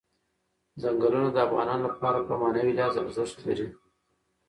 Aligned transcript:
چنګلونه 0.81 1.29
د 1.31 1.37
افغانانو 1.47 1.85
لپاره 1.93 2.19
په 2.27 2.33
معنوي 2.41 2.73
لحاظ 2.77 2.93
ارزښت 3.03 3.37
لري. 3.47 3.67